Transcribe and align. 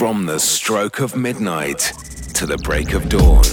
From 0.00 0.24
the 0.24 0.40
stroke 0.40 1.00
of 1.00 1.14
midnight 1.14 1.92
to 2.32 2.46
the 2.46 2.56
break 2.56 2.94
of 2.94 3.10
dawn. 3.10 3.44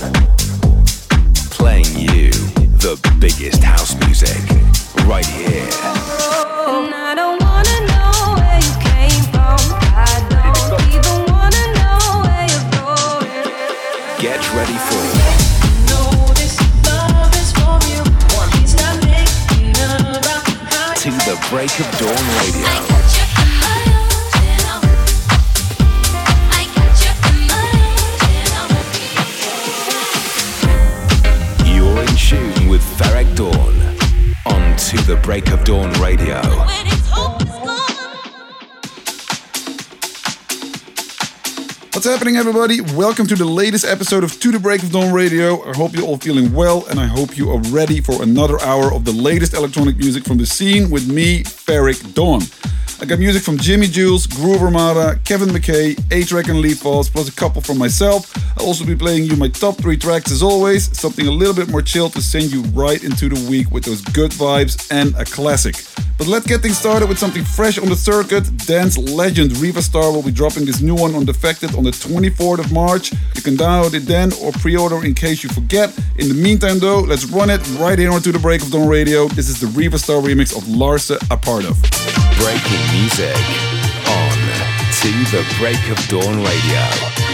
Playing 1.51 1.91
you 1.99 2.31
the 2.79 2.95
biggest 3.19 3.61
house 3.61 3.93
music 4.05 4.39
right 5.03 5.25
here. 5.25 5.67
And 6.71 6.95
I 6.95 7.15
don't 7.19 7.43
wanna 7.43 7.77
know 7.91 8.39
where 8.39 8.61
you 8.63 8.75
came 8.79 9.23
from. 9.27 9.59
I 9.91 10.07
don't 10.31 10.87
even 10.95 11.17
wanna 11.27 11.65
know 11.75 12.23
where 12.23 12.47
you're 12.47 12.71
going. 12.79 13.43
Get 14.23 14.39
ready 14.55 14.79
for 14.87 15.03
Know 15.91 16.31
this 16.39 16.55
love 16.87 17.35
is 17.43 17.51
for 17.59 17.75
you. 17.91 18.07
It's 18.63 18.79
not 18.79 18.95
making 19.03 19.75
about 20.15 20.47
how 20.71 20.93
To 20.95 21.11
the 21.27 21.35
Break 21.51 21.77
of 21.77 21.91
Dawn 21.99 22.23
Radio. 22.39 23.06
Tune 32.97 33.35
Dawn 33.35 33.75
on 34.47 34.75
To 34.77 34.97
the 35.05 35.19
Break 35.21 35.51
of 35.51 35.63
Dawn 35.63 35.91
Radio. 36.01 36.41
What's 41.93 42.05
happening, 42.05 42.37
everybody? 42.37 42.81
Welcome 42.81 43.27
to 43.27 43.35
the 43.35 43.45
latest 43.45 43.85
episode 43.85 44.23
of 44.23 44.39
To 44.39 44.51
the 44.51 44.59
Break 44.59 44.81
of 44.81 44.91
Dawn 44.91 45.13
Radio. 45.13 45.63
I 45.69 45.75
hope 45.75 45.93
you're 45.93 46.05
all 46.05 46.17
feeling 46.17 46.53
well, 46.53 46.85
and 46.87 46.99
I 46.99 47.05
hope 47.05 47.37
you 47.37 47.51
are 47.51 47.59
ready 47.69 48.01
for 48.01 48.23
another 48.23 48.59
hour 48.61 48.91
of 48.91 49.05
the 49.05 49.11
latest 49.11 49.53
electronic 49.53 49.97
music 49.97 50.23
from 50.23 50.37
the 50.37 50.45
scene 50.45 50.89
with 50.89 51.07
me, 51.07 51.43
Ferreck 51.43 52.13
Dawn. 52.15 52.41
I 52.99 53.05
got 53.05 53.19
music 53.19 53.43
from 53.43 53.59
Jimi 53.59 53.91
Jules, 53.91 54.25
Groove 54.25 54.63
Armada, 54.63 55.19
Kevin 55.23 55.49
McKay, 55.49 55.95
A-Trak 56.11 56.49
and 56.49 56.59
Lee 56.59 56.73
Foss, 56.73 57.07
plus 57.07 57.29
a 57.29 57.31
couple 57.31 57.61
from 57.61 57.77
myself. 57.77 58.35
I'll 58.57 58.65
also 58.65 58.85
be 58.85 58.95
playing 58.95 59.25
you 59.25 59.35
my 59.35 59.49
top 59.49 59.75
three 59.77 59.97
tracks 59.97 60.31
as 60.31 60.41
always, 60.41 60.97
something 60.99 61.27
a 61.27 61.31
little 61.31 61.53
bit 61.53 61.69
more 61.69 61.83
chill 61.83 62.09
to 62.09 62.21
send 62.23 62.51
you 62.51 62.63
right 62.73 63.03
into 63.03 63.29
the 63.29 63.49
week 63.49 63.69
with 63.69 63.83
those 63.83 64.01
good 64.01 64.31
vibes 64.31 64.91
and 64.91 65.13
a 65.15 65.25
classic. 65.25 65.75
But 66.17 66.25
let's 66.25 66.47
get 66.47 66.61
things 66.61 66.79
started 66.79 67.07
with 67.07 67.19
something 67.19 67.43
fresh 67.43 67.77
on 67.77 67.87
the 67.87 67.95
circuit. 67.95 68.49
Dance 68.65 68.97
legend 68.97 69.55
Riva 69.57 69.83
Starr 69.83 70.11
will 70.11 70.23
be 70.23 70.31
dropping 70.31 70.65
this 70.65 70.81
new 70.81 70.95
one 70.95 71.13
on 71.13 71.25
Defected 71.25 71.75
on 71.75 71.83
the 71.83 71.91
24th 71.91 72.57
of 72.57 72.71
March. 72.71 73.11
You 73.35 73.43
can 73.43 73.55
download 73.55 73.93
it 73.93 74.07
then 74.07 74.33
or 74.41 74.51
pre-order 74.53 75.05
in 75.05 75.13
case 75.13 75.43
you 75.43 75.49
forget. 75.49 75.95
In 76.17 76.29
the 76.29 76.33
meantime 76.33 76.79
though, 76.79 77.01
let's 77.01 77.25
run 77.25 77.51
it 77.51 77.61
right 77.77 77.99
here 77.99 78.11
onto 78.11 78.31
the 78.31 78.39
Break 78.39 78.63
of 78.63 78.71
Dawn 78.71 78.87
Radio. 78.87 79.27
This 79.27 79.49
is 79.49 79.59
the 79.59 79.67
Riva 79.67 79.99
Starr 79.99 80.21
remix 80.21 80.57
of 80.57 80.67
Larse 80.67 81.11
A 81.11 81.37
Part 81.37 81.65
Of. 81.65 81.79
Breaking 82.39 82.86
music 82.91 83.35
on 84.07 84.37
To 85.01 85.11
the 85.31 85.55
Break 85.59 85.89
of 85.89 86.07
Dawn 86.07 86.43
Radio. 86.43 87.26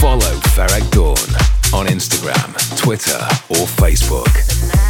Follow 0.00 0.20
Ferreck 0.54 0.88
Dawn 0.90 1.16
on 1.74 1.86
Instagram, 1.86 2.54
Twitter, 2.78 3.18
or 3.48 3.66
Facebook. 3.66 4.87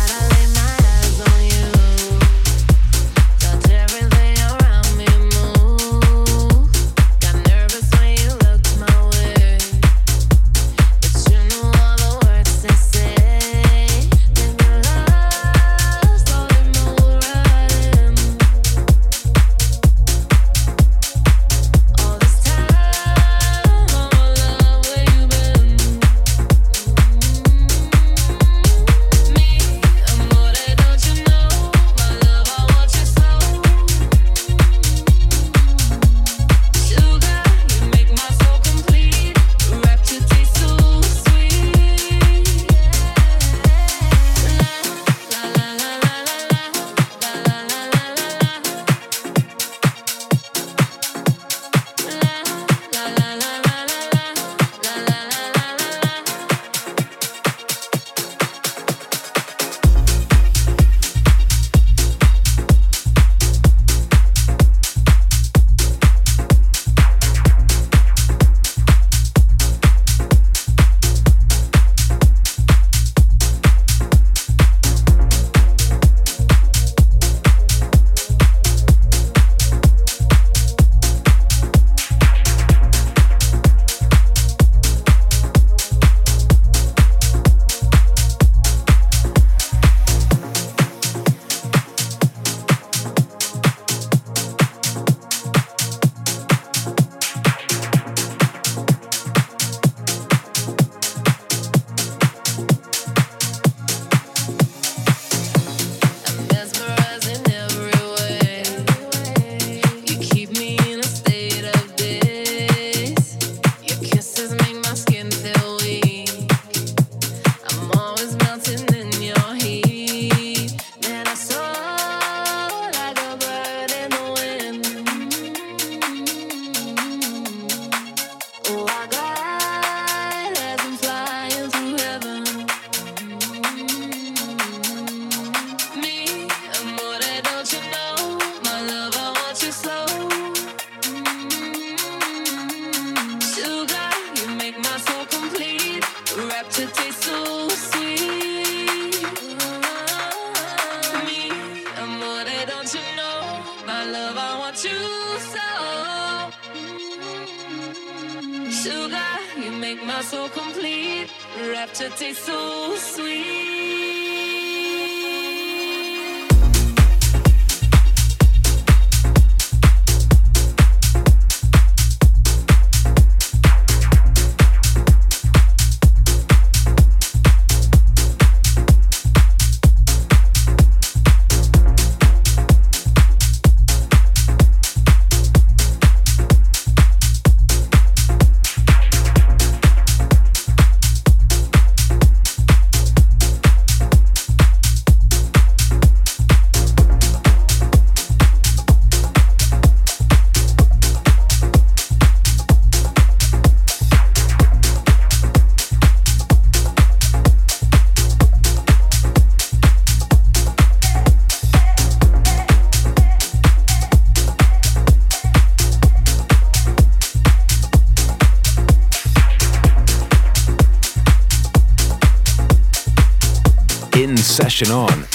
Session 224.37 224.91
on 224.91 225.27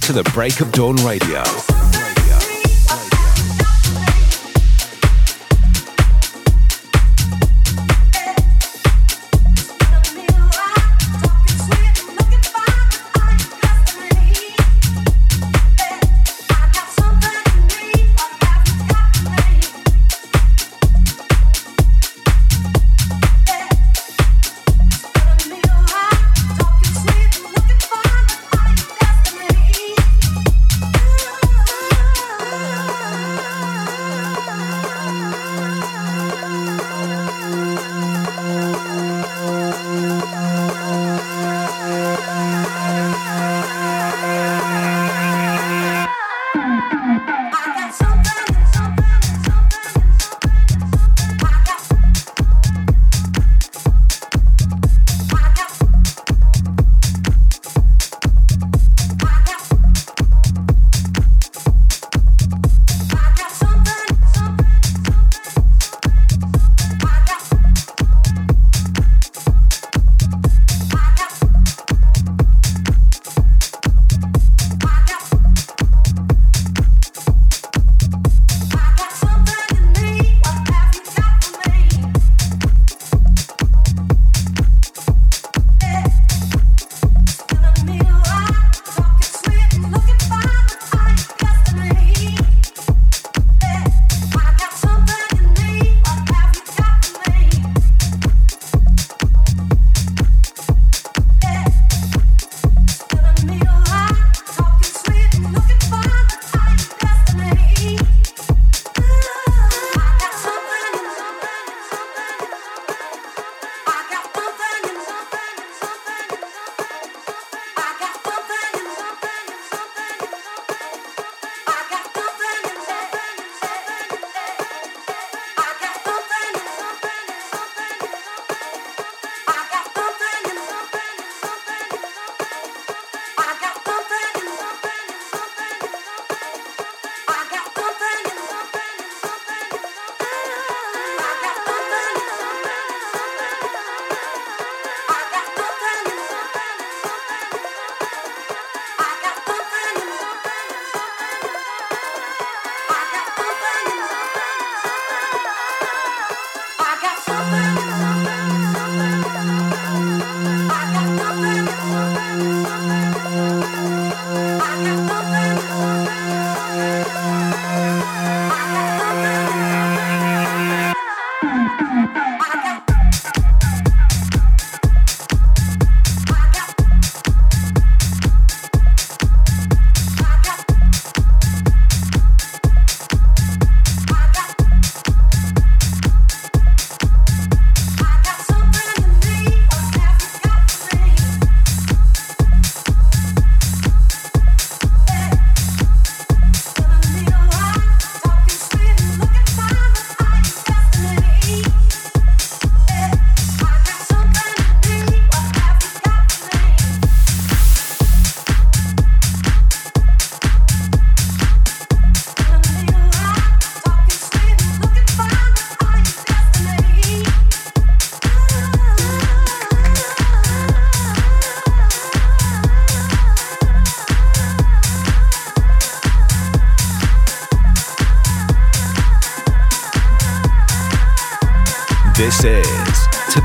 to 0.00 0.14
the 0.14 0.22
Break 0.32 0.60
of 0.60 0.72
Dawn 0.72 0.96
Radio. 1.04 1.42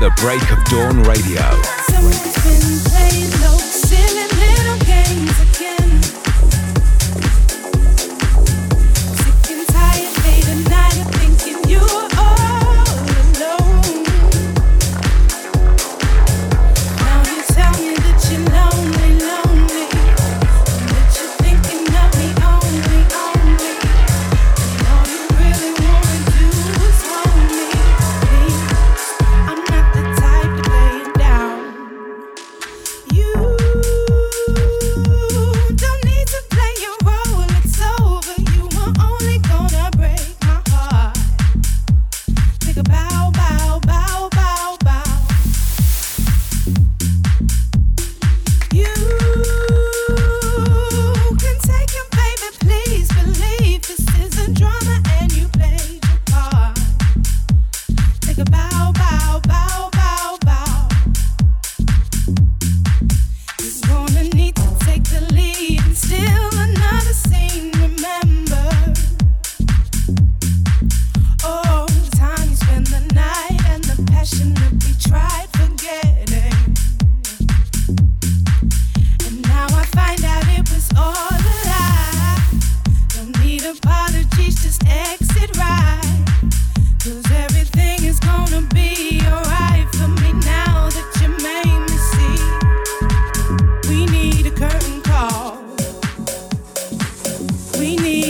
The 0.06 0.12
Break 0.22 0.52
of 0.52 0.64
Dawn 0.66 1.02
Radio. 1.02 1.85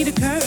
We 0.06 0.12
need 0.12 0.45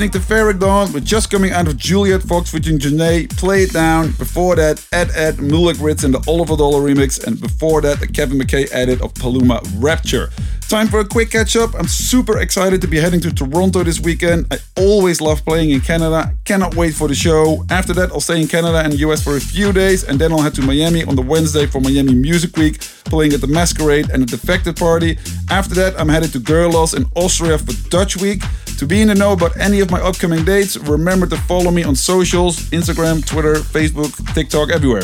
listening 0.00 0.22
to 0.22 0.58
Dawn 0.58 0.90
with 0.94 1.04
just 1.04 1.30
coming 1.30 1.52
out 1.52 1.68
of 1.68 1.76
Juliet 1.76 2.22
Fox 2.22 2.50
featuring 2.50 2.78
Janai, 2.78 3.28
Play 3.36 3.64
It 3.64 3.72
Down. 3.74 4.12
Before 4.12 4.56
that, 4.56 4.82
Ed 4.92 5.10
Ed, 5.14 5.34
Mulackritze 5.34 6.04
and 6.04 6.14
the 6.14 6.24
Oliver 6.26 6.56
Dollar 6.56 6.80
remix. 6.80 7.22
And 7.22 7.38
before 7.38 7.82
that, 7.82 8.00
the 8.00 8.06
Kevin 8.06 8.38
McKay 8.38 8.66
edit 8.72 9.02
of 9.02 9.12
Paluma 9.12 9.60
Rapture. 9.76 10.30
Time 10.70 10.86
for 10.86 11.00
a 11.00 11.04
quick 11.04 11.30
catch 11.30 11.56
up. 11.56 11.74
I'm 11.74 11.88
super 11.88 12.38
excited 12.38 12.80
to 12.80 12.86
be 12.86 12.96
heading 12.96 13.20
to 13.22 13.34
Toronto 13.34 13.82
this 13.82 14.00
weekend. 14.00 14.46
I 14.52 14.58
always 14.76 15.20
love 15.20 15.44
playing 15.44 15.70
in 15.70 15.80
Canada. 15.80 16.32
Cannot 16.44 16.76
wait 16.76 16.94
for 16.94 17.08
the 17.08 17.14
show. 17.14 17.66
After 17.68 17.92
that, 17.94 18.12
I'll 18.12 18.20
stay 18.20 18.40
in 18.40 18.46
Canada 18.46 18.78
and 18.78 18.92
the 18.92 18.98
US 18.98 19.22
for 19.22 19.36
a 19.36 19.40
few 19.40 19.72
days, 19.72 20.04
and 20.04 20.18
then 20.18 20.32
I'll 20.32 20.40
head 20.40 20.54
to 20.54 20.62
Miami 20.62 21.04
on 21.04 21.16
the 21.16 21.22
Wednesday 21.22 21.66
for 21.66 21.80
Miami 21.80 22.14
Music 22.14 22.56
Week, 22.56 22.80
playing 23.06 23.32
at 23.32 23.40
the 23.40 23.48
Masquerade 23.48 24.10
and 24.10 24.22
the 24.22 24.26
Defected 24.26 24.76
Party. 24.76 25.18
After 25.50 25.74
that, 25.74 25.98
I'm 25.98 26.08
headed 26.08 26.32
to 26.34 26.38
Gerlos 26.38 26.96
in 26.96 27.04
Austria 27.16 27.58
for 27.58 27.72
Dutch 27.90 28.16
Week. 28.16 28.40
To 28.80 28.86
be 28.86 29.02
in 29.02 29.08
the 29.08 29.14
know 29.14 29.34
about 29.34 29.58
any 29.58 29.80
of 29.80 29.90
my 29.90 30.00
upcoming 30.00 30.42
dates, 30.42 30.78
remember 30.78 31.26
to 31.26 31.36
follow 31.36 31.70
me 31.70 31.84
on 31.84 31.94
socials 31.94 32.60
Instagram, 32.70 33.22
Twitter, 33.26 33.56
Facebook, 33.56 34.10
TikTok, 34.32 34.70
everywhere. 34.70 35.02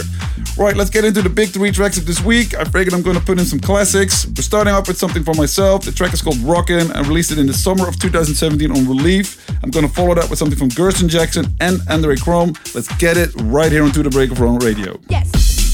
Right, 0.57 0.75
let's 0.75 0.89
get 0.89 1.05
into 1.05 1.21
the 1.21 1.29
big 1.29 1.51
three 1.51 1.71
tracks 1.71 1.99
of 1.99 2.07
this 2.07 2.25
week. 2.25 2.55
I 2.55 2.65
figured 2.65 2.95
I'm 2.95 3.03
going 3.03 3.19
to 3.19 3.23
put 3.23 3.39
in 3.39 3.45
some 3.45 3.61
classics. 3.61 4.25
We're 4.29 4.41
starting 4.41 4.73
off 4.73 4.89
with 4.89 4.97
something 4.97 5.23
for 5.23 5.35
myself. 5.35 5.85
The 5.85 5.93
track 5.93 6.15
is 6.15 6.23
called 6.23 6.39
Rockin'. 6.39 6.91
I 6.93 7.01
released 7.01 7.33
it 7.33 7.39
in 7.39 7.47
the 7.47 7.53
summer 7.53 7.87
of 7.87 7.99
2017 7.99 8.71
on 8.71 8.89
Relief. 8.89 9.47
I'm 9.63 9.71
going 9.71 9.87
to 9.87 9.93
follow 9.93 10.15
that 10.15 10.31
with 10.31 10.39
something 10.39 10.59
from 10.59 10.69
Gershon 10.71 11.11
Jackson 11.11 11.45
and 11.61 11.79
Andre 11.91 12.17
Crom. 12.17 12.55
Let's 12.75 12.89
get 12.97 13.19
it 13.19 13.29
right 13.43 13.71
here 13.71 13.85
on 13.85 13.93
To 13.93 14.03
The 14.03 14.09
Break 14.09 14.31
of 14.31 14.39
Dawn 14.39 14.57
Radio. 14.61 14.99
Yes. 15.11 15.66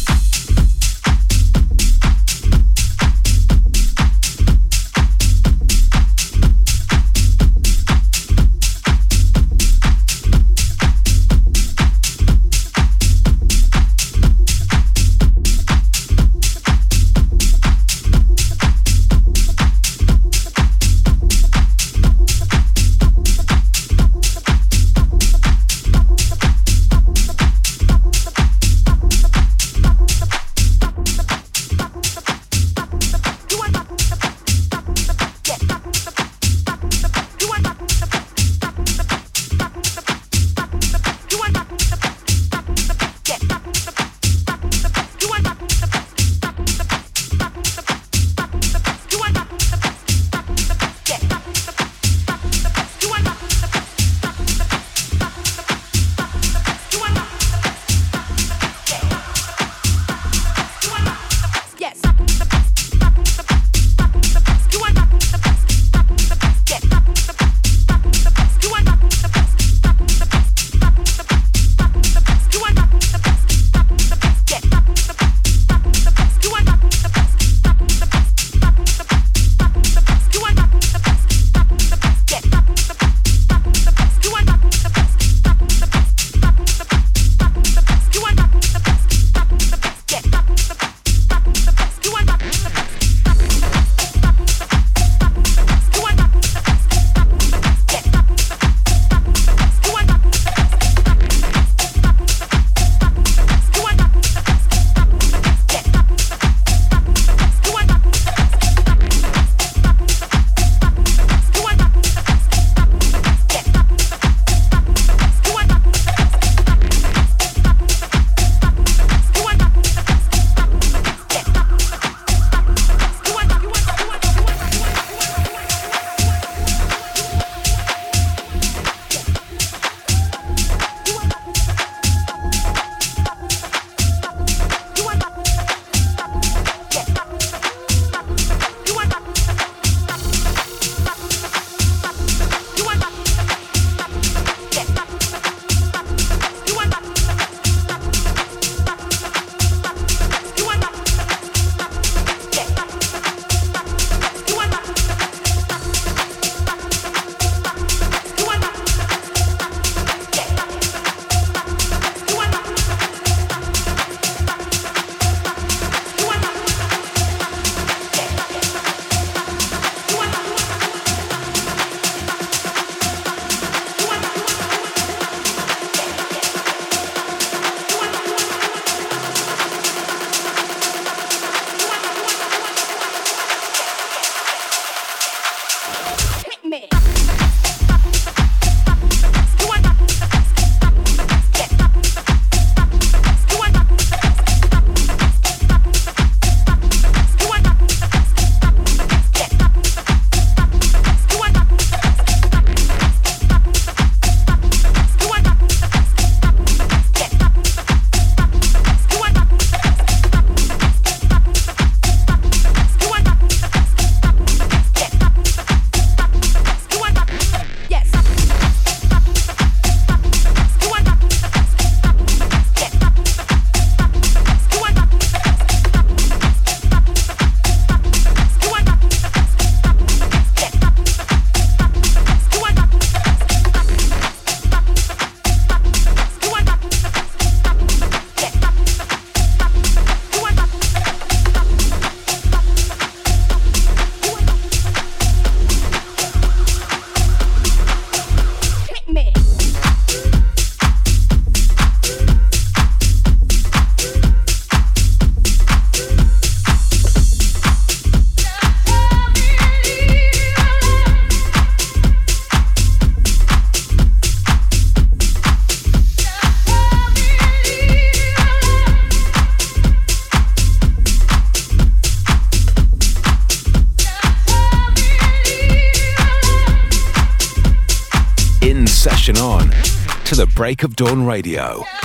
Break 280.73 280.85
of 280.85 280.97
Dawn 280.97 281.27
Radio. 281.27 282.02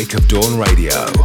Break 0.00 0.14
of 0.14 0.28
Dawn 0.28 0.58
Radio. 0.58 1.19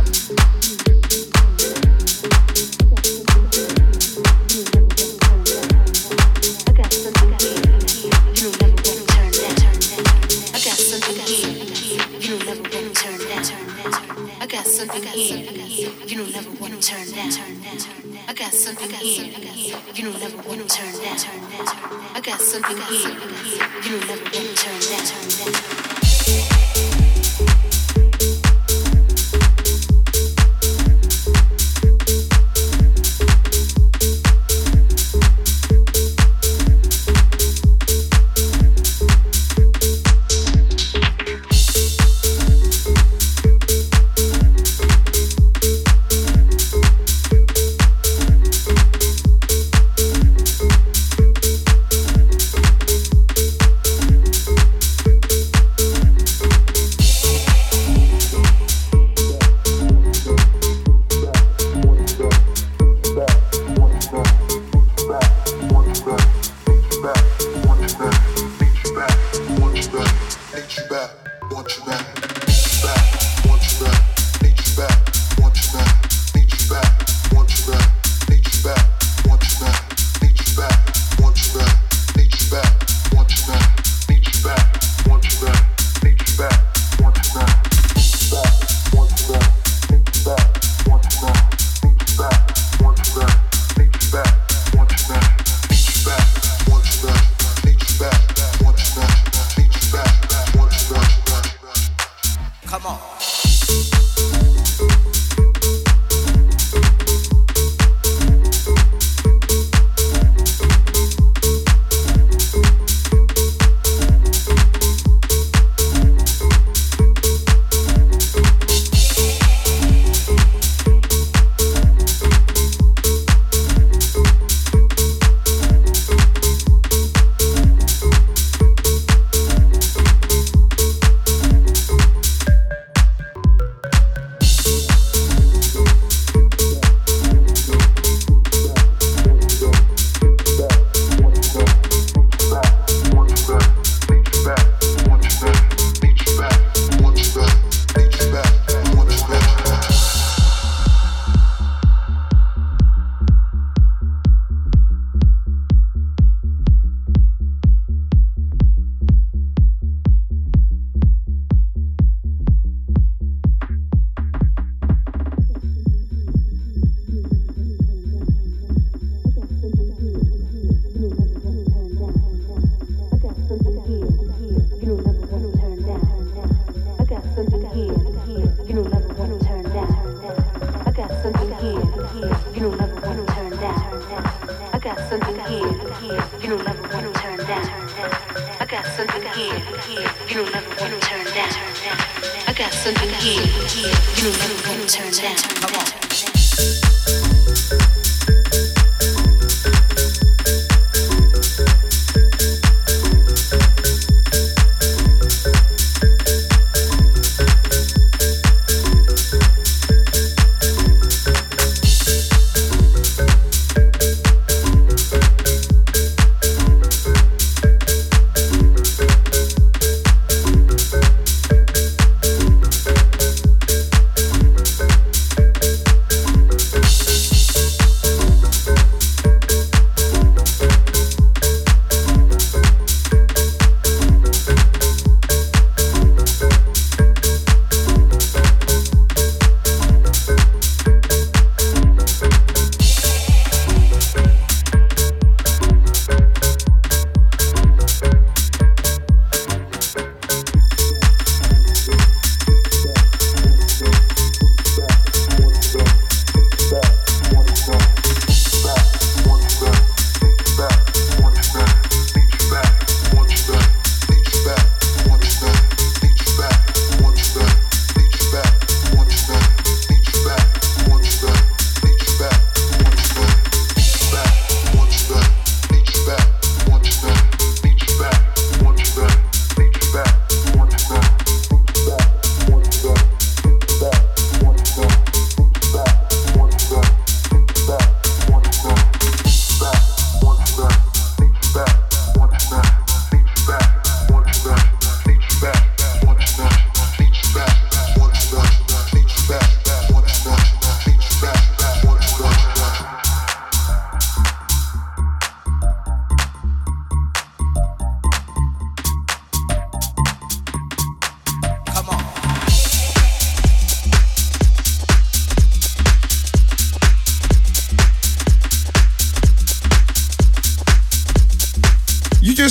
Luke, 194.26 194.40
Luke 194.40 195.20
down. 195.22 195.55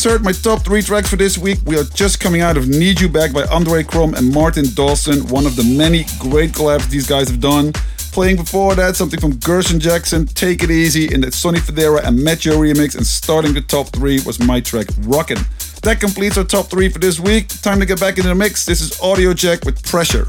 Heard 0.05 0.23
my 0.23 0.33
top 0.33 0.63
three 0.63 0.83
tracks 0.83 1.09
for 1.09 1.17
this 1.17 1.39
week. 1.39 1.61
We 1.65 1.79
are 1.79 1.85
just 1.85 2.21
coming 2.21 2.43
out 2.43 2.59
of 2.59 2.69
Need 2.69 3.01
You 3.01 3.09
Back 3.09 3.33
by 3.33 3.45
Andre 3.45 3.83
Crom 3.83 4.13
and 4.13 4.31
Martin 4.35 4.67
Dawson, 4.75 5.27
one 5.29 5.47
of 5.47 5.57
the 5.57 5.65
many 5.65 6.05
great 6.19 6.53
collabs 6.53 6.91
these 6.91 7.07
guys 7.07 7.31
have 7.31 7.41
done. 7.41 7.73
Playing 8.13 8.37
before 8.37 8.75
that, 8.75 8.97
something 8.97 9.19
from 9.19 9.37
Gershon 9.37 9.81
Jackson, 9.81 10.27
Take 10.27 10.63
It 10.63 10.71
Easy 10.71 11.11
in 11.13 11.23
the 11.23 11.33
Sonny 11.33 11.59
Fodera 11.59 12.05
and 12.05 12.23
Metro 12.23 12.53
remix, 12.53 12.95
and 12.97 13.07
starting 13.07 13.55
the 13.55 13.63
top 13.63 13.89
three 13.89 14.21
was 14.27 14.39
my 14.41 14.61
track 14.61 14.89
Rockin'. 15.01 15.39
That 15.83 16.01
completes 16.01 16.37
our 16.37 16.45
top 16.45 16.67
three 16.67 16.91
for 16.91 16.99
this 16.99 17.19
week. 17.19 17.49
Time 17.63 17.81
to 17.81 17.87
get 17.87 17.99
back 17.99 18.19
into 18.19 18.29
the 18.29 18.35
mix. 18.35 18.67
This 18.67 18.83
is 18.83 18.91
Audiojack 19.01 19.65
with 19.65 19.83
Pressure. 19.85 20.29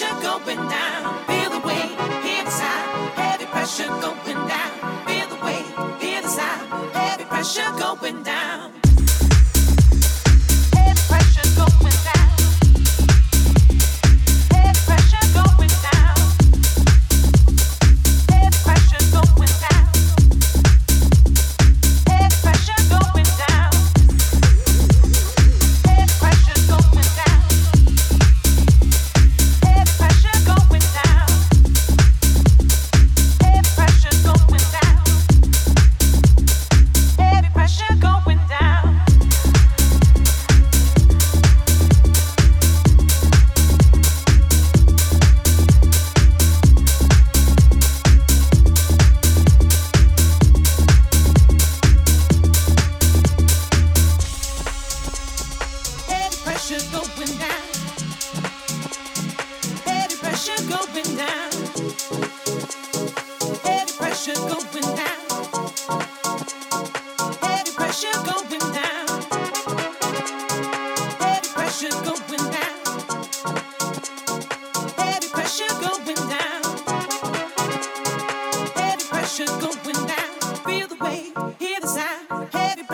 pressure 0.00 0.22
going 0.22 0.68
down. 0.68 1.19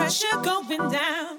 pressure 0.07 0.41
going 0.41 0.89
down. 0.89 1.36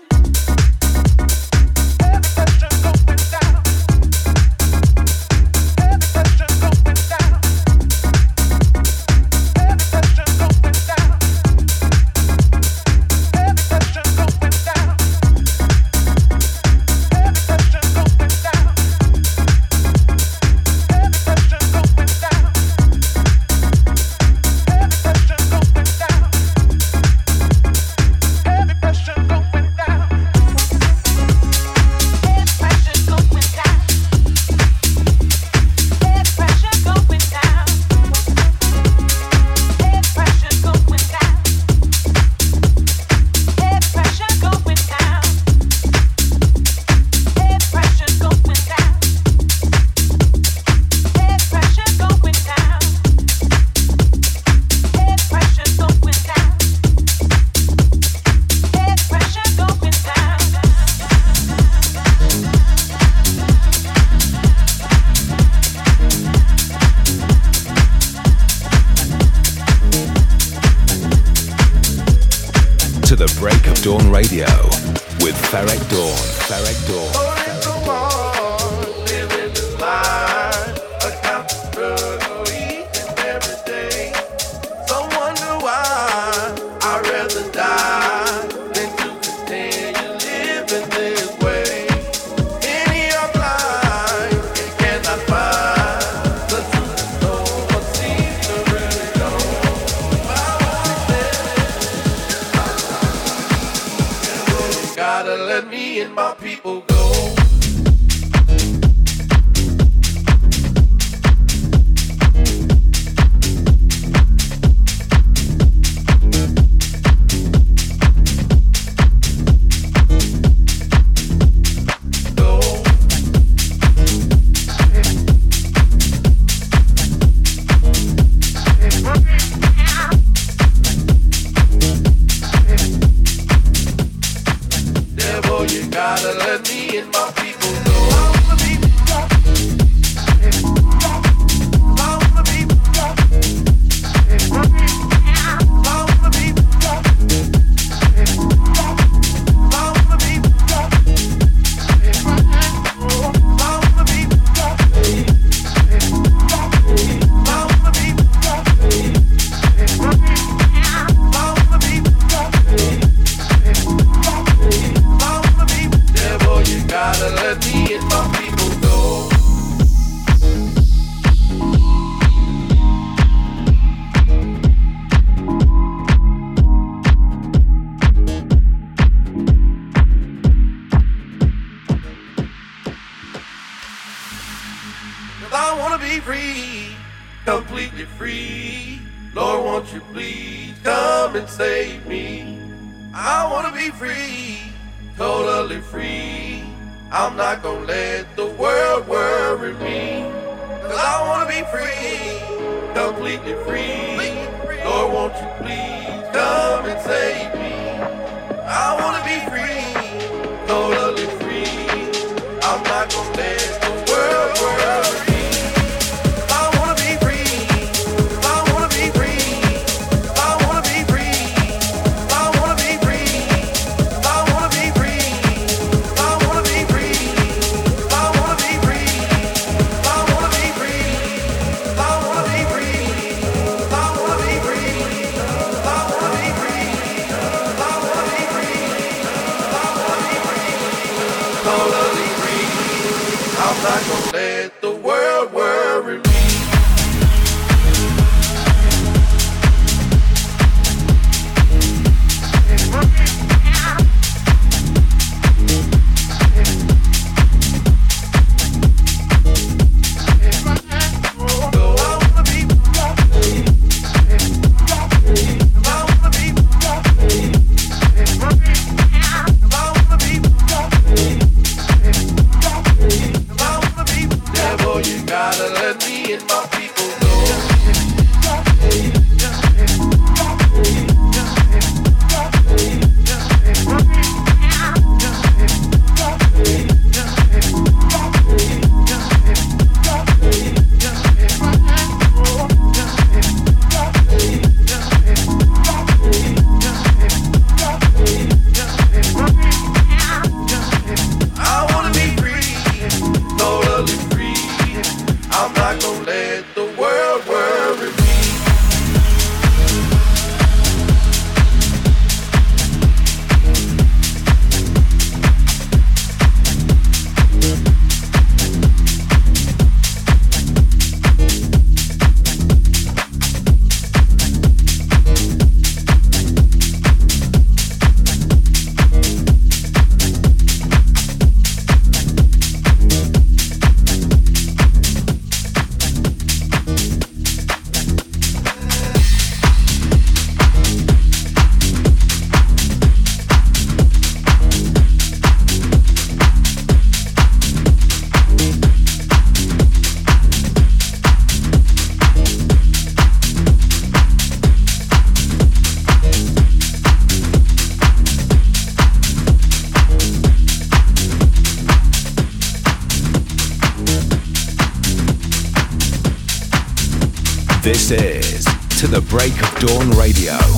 Dawn 369.81 370.11
Radio. 370.17 370.78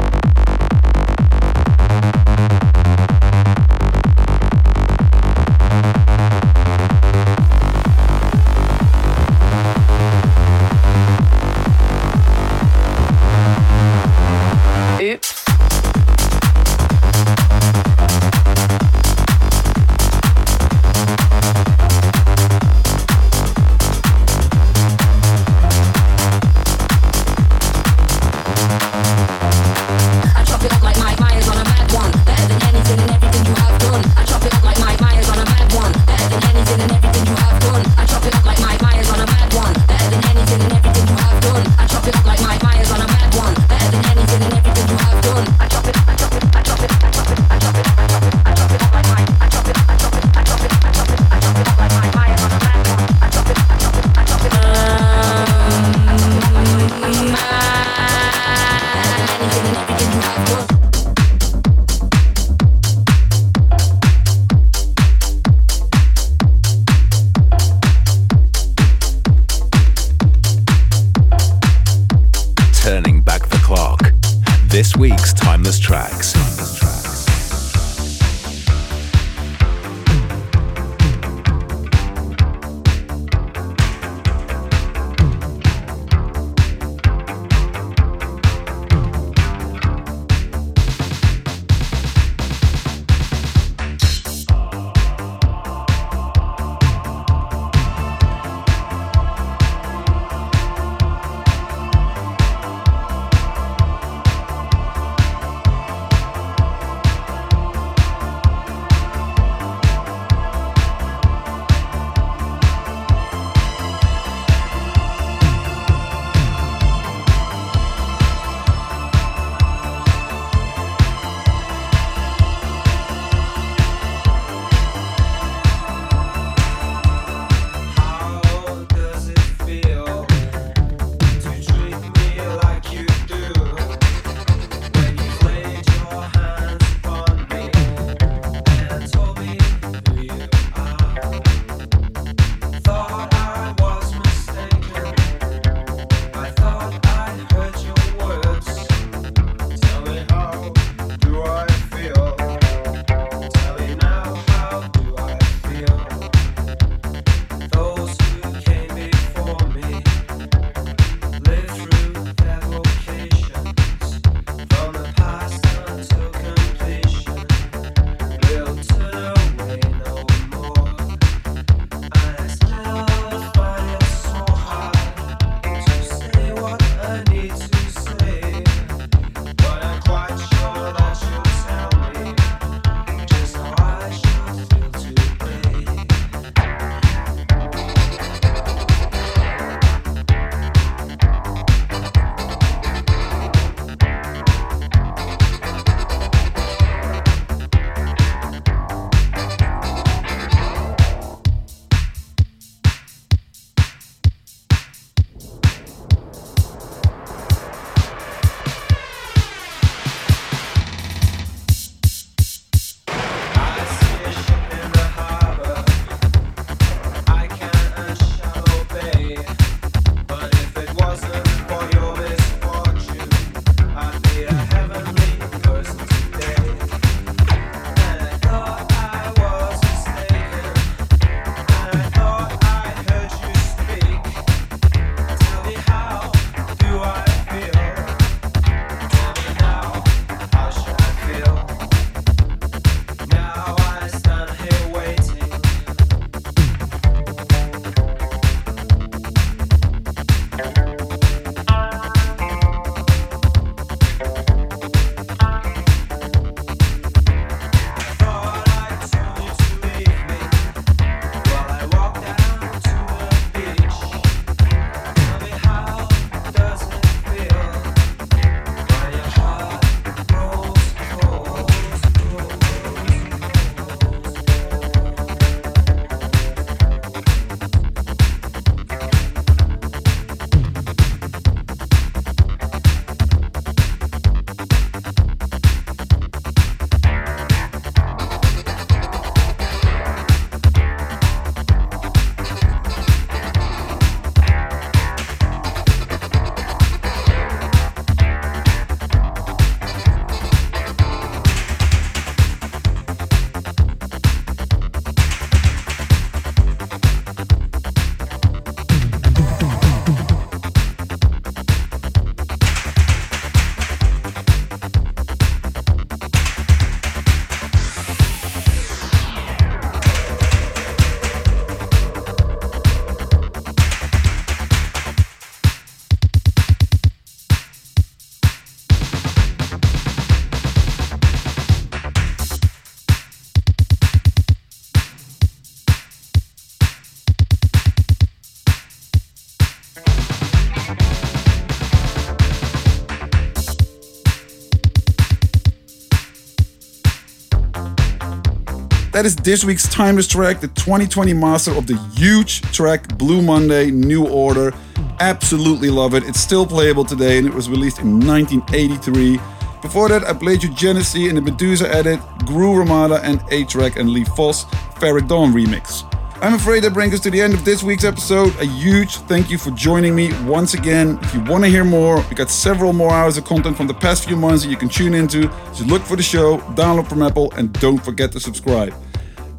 That 349.21 349.27
is 349.27 349.35
this 349.35 349.63
week's 349.63 349.87
timeless 349.87 350.25
track, 350.25 350.61
the 350.61 350.67
2020 350.69 351.31
master 351.33 351.69
of 351.73 351.85
the 351.85 351.95
huge 352.15 352.61
track 352.73 353.07
Blue 353.19 353.43
Monday, 353.43 353.91
New 353.91 354.27
Order. 354.27 354.73
Absolutely 355.19 355.91
love 355.91 356.15
it. 356.15 356.23
It's 356.23 356.39
still 356.39 356.65
playable 356.65 357.05
today 357.05 357.37
and 357.37 357.45
it 357.45 357.53
was 357.53 357.69
released 357.69 357.99
in 357.99 358.19
1983. 358.19 359.39
Before 359.83 360.09
that, 360.09 360.23
I 360.23 360.33
played 360.33 360.63
you 360.63 360.69
GENESI 360.69 361.29
in 361.29 361.35
the 361.35 361.41
Meduza 361.41 361.83
edit, 361.83 362.19
Groove 362.47 362.79
Armada, 362.79 363.21
and 363.23 363.39
A-Trak 363.51 363.95
and 363.95 364.09
Lee 364.09 364.23
Foss 364.23 364.65
Ferreck 364.95 365.27
Dawn 365.27 365.53
remix. 365.53 366.03
I'm 366.41 366.55
afraid 366.55 366.83
that 366.85 366.93
brings 366.93 367.13
us 367.13 367.19
to 367.19 367.29
the 367.29 367.41
end 367.41 367.53
of 367.53 367.63
this 367.63 367.83
week's 367.83 368.03
episode. 368.03 368.55
A 368.55 368.65
huge 368.65 369.17
thank 369.17 369.51
you 369.51 369.59
for 369.59 369.69
joining 369.69 370.15
me 370.15 370.33
once 370.45 370.73
again. 370.73 371.19
If 371.21 371.35
you 371.35 371.43
want 371.43 371.63
to 371.63 371.69
hear 371.69 371.83
more, 371.83 372.25
we 372.27 372.35
got 372.35 372.49
several 372.49 372.91
more 372.91 373.11
hours 373.11 373.37
of 373.37 373.45
content 373.45 373.77
from 373.77 373.85
the 373.85 373.93
past 373.93 374.25
few 374.25 374.35
months 374.35 374.63
that 374.63 374.71
you 374.71 374.77
can 374.77 374.89
tune 374.89 375.13
into. 375.13 375.41
Just 375.75 375.85
look 375.85 376.01
for 376.01 376.15
the 376.15 376.23
show, 376.23 376.57
download 376.73 377.07
from 377.07 377.21
Apple, 377.21 377.51
and 377.51 377.71
don't 377.73 378.03
forget 378.03 378.31
to 378.31 378.39
subscribe. 378.39 378.95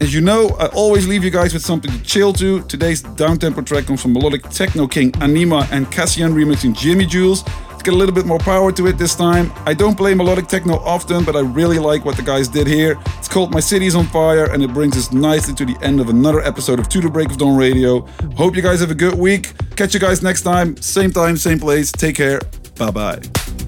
As 0.03 0.13
you 0.13 0.21
know, 0.21 0.49
I 0.59 0.67
always 0.67 1.07
leave 1.07 1.23
you 1.23 1.31
guys 1.31 1.55
with 1.55 1.65
something 1.65 1.89
to 1.89 2.03
chill 2.03 2.33
to. 2.33 2.61
Today's 2.63 3.05
downtempo 3.05 3.65
track 3.65 3.87
comes 3.87 4.03
from 4.03 4.13
melodic 4.13 4.43
techno 4.51 4.89
king 4.89 5.13
Anyma 5.13 5.71
and 5.71 5.89
Cassian 5.93 6.33
remixing 6.33 6.75
Jimi 6.75 7.09
Jules. 7.09 7.45
It's 7.71 7.85
got 7.85 7.95
a 7.95 7.97
little 7.97 8.15
bit 8.15 8.27
more 8.27 8.41
power 8.41 8.73
to 8.73 8.89
it 8.89 8.99
this 8.99 9.15
time. 9.15 9.53
I 9.65 9.75
don't 9.75 9.97
play 9.97 10.13
melodic 10.15 10.49
techno 10.49 10.79
often, 10.79 11.25
but 11.25 11.37
I 11.37 11.41
really 11.41 11.79
like 11.79 12.05
what 12.05 12.17
the 12.17 12.23
guys 12.23 12.49
did 12.49 12.67
here. 12.67 12.99
It's 13.19 13.29
called 13.29 13.53
My 13.55 13.61
City's 13.61 13.95
on 13.95 14.07
Fire, 14.07 14.53
and 14.53 14.61
it 14.61 14.75
brings 14.75 14.97
us 14.97 15.13
nicely 15.13 15.55
to 15.55 15.65
the 15.65 15.77
end 15.83 16.01
of 16.01 16.09
another 16.09 16.41
episode 16.41 16.81
of 16.81 16.89
To 16.89 17.01
the 17.01 17.09
Break 17.09 17.31
of 17.31 17.39
Dawn 17.39 17.57
Radio. 17.57 18.01
Hope 18.37 18.57
you 18.57 18.63
guys 18.63 18.81
have 18.81 18.91
a 18.91 18.97
good 18.97 19.15
week. 19.15 19.53
Catch 19.77 19.95
you 19.95 20.01
guys 20.01 20.21
next 20.21 20.43
time, 20.43 20.77
same 20.79 21.13
time, 21.13 21.37
same 21.37 21.61
place. 21.61 21.93
Take 21.93 22.17
care. 22.17 22.41
Bye 22.77 22.91
bye. 22.91 23.62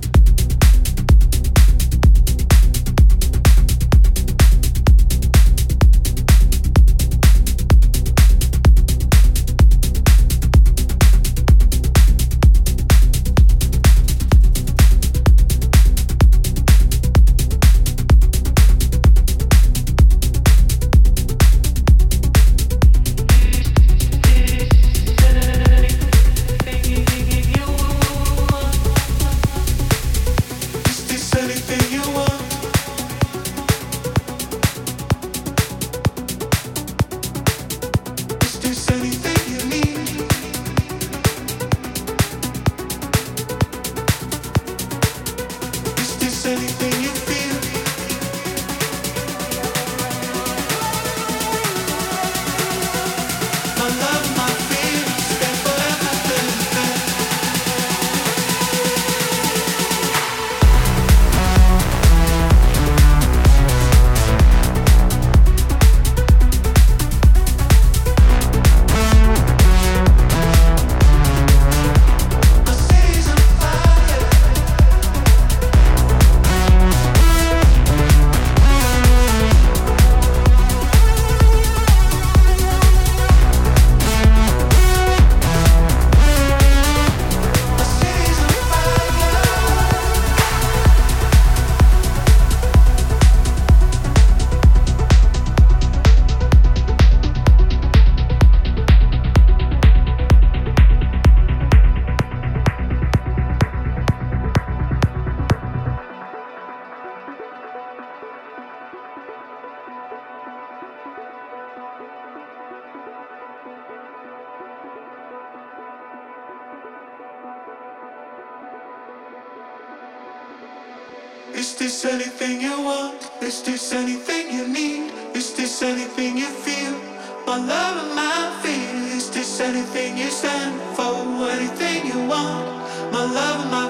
Anything 129.65 130.19
you 130.19 130.31
stand 130.31 130.75
for? 130.95 131.15
Anything 131.57 132.07
you 132.07 132.21
want? 132.29 132.65
My 133.13 133.25
love 133.25 133.61
my 133.71 133.84